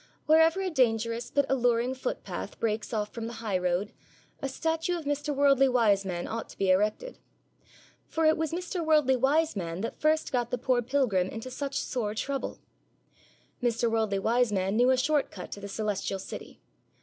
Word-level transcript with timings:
Wherever 0.25 0.61
a 0.61 0.71
dangerous 0.71 1.29
but 1.29 1.45
alluring 1.47 1.93
footpath 1.93 2.59
breaks 2.59 2.91
off 2.91 3.13
from 3.13 3.27
the 3.27 3.33
high 3.45 3.59
road, 3.59 3.93
a 4.41 4.49
statue 4.49 4.97
of 4.97 5.05
Mr. 5.05 5.29
Worldly 5.31 5.69
Wiseman 5.69 6.27
ought 6.27 6.49
to 6.49 6.57
be 6.57 6.71
erected. 6.71 7.19
For 8.07 8.25
it 8.25 8.35
was 8.35 8.51
Mr. 8.51 8.83
Worldly 8.83 9.15
Wiseman 9.15 9.81
that 9.81 10.01
first 10.01 10.31
got 10.31 10.49
the 10.49 10.57
poor 10.57 10.81
pilgrim 10.81 11.29
into 11.29 11.51
such 11.51 11.75
sore 11.77 12.15
trouble. 12.15 12.57
Mr. 13.61 13.91
Worldly 13.91 14.17
Wiseman 14.17 14.75
knew 14.75 14.89
a 14.89 14.97
short 14.97 15.29
cut 15.29 15.51
to 15.51 15.59
the 15.59 15.67
Celestial 15.69 16.17
City. 16.17 16.59